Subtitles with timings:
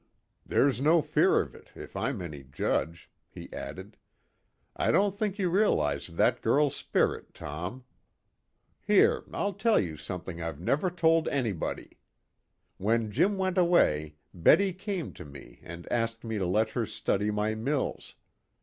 [0.43, 3.97] "There's no fear of it, if I'm any judge," he added.
[4.75, 7.83] "I don't think you realize that girl's spirit, Tom.
[8.87, 11.99] Here, I'll tell you something I've never told anybody.
[12.79, 17.29] When Jim went away Betty came to me and asked me to let her study
[17.29, 18.15] my mills.